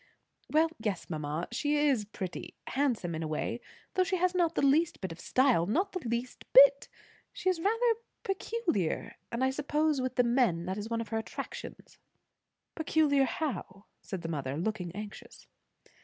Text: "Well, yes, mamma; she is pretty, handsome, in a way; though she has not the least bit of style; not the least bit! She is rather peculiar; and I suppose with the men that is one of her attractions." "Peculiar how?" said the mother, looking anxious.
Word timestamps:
"Well, 0.51 0.71
yes, 0.79 1.11
mamma; 1.11 1.47
she 1.51 1.77
is 1.77 2.05
pretty, 2.05 2.55
handsome, 2.65 3.13
in 3.13 3.21
a 3.21 3.27
way; 3.27 3.61
though 3.93 4.03
she 4.03 4.15
has 4.17 4.33
not 4.33 4.55
the 4.55 4.65
least 4.65 4.99
bit 4.99 5.11
of 5.11 5.19
style; 5.19 5.67
not 5.67 5.91
the 5.91 5.99
least 5.99 6.43
bit! 6.53 6.89
She 7.31 7.49
is 7.51 7.61
rather 7.61 7.99
peculiar; 8.23 9.17
and 9.31 9.43
I 9.43 9.51
suppose 9.51 10.01
with 10.01 10.15
the 10.15 10.23
men 10.23 10.65
that 10.65 10.79
is 10.79 10.89
one 10.89 11.01
of 11.01 11.09
her 11.09 11.19
attractions." 11.19 11.99
"Peculiar 12.73 13.25
how?" 13.25 13.85
said 14.01 14.23
the 14.23 14.27
mother, 14.27 14.57
looking 14.57 14.91
anxious. 14.93 15.45